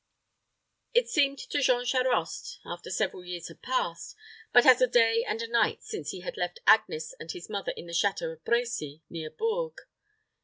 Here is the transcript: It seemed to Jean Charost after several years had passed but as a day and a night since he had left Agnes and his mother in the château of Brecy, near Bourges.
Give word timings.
It 0.95 1.09
seemed 1.09 1.37
to 1.37 1.61
Jean 1.61 1.85
Charost 1.85 2.59
after 2.65 2.89
several 2.89 3.23
years 3.23 3.49
had 3.49 3.61
passed 3.61 4.15
but 4.51 4.65
as 4.65 4.81
a 4.81 4.87
day 4.87 5.23
and 5.23 5.39
a 5.43 5.47
night 5.47 5.83
since 5.83 6.09
he 6.09 6.21
had 6.21 6.37
left 6.37 6.59
Agnes 6.65 7.13
and 7.19 7.31
his 7.31 7.49
mother 7.51 7.71
in 7.77 7.85
the 7.85 7.93
château 7.93 8.33
of 8.33 8.43
Brecy, 8.43 9.03
near 9.11 9.29
Bourges. 9.29 9.85